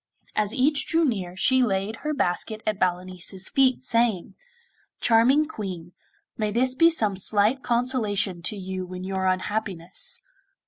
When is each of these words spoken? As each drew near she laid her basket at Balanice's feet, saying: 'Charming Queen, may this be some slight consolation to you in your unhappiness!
As 0.35 0.51
each 0.51 0.87
drew 0.87 1.05
near 1.05 1.37
she 1.37 1.61
laid 1.61 1.97
her 1.97 2.11
basket 2.11 2.63
at 2.65 2.79
Balanice's 2.79 3.49
feet, 3.49 3.83
saying: 3.83 4.33
'Charming 4.99 5.47
Queen, 5.47 5.91
may 6.35 6.49
this 6.49 6.73
be 6.73 6.89
some 6.89 7.15
slight 7.15 7.61
consolation 7.61 8.41
to 8.41 8.57
you 8.57 8.91
in 8.95 9.03
your 9.03 9.27
unhappiness! 9.27 10.23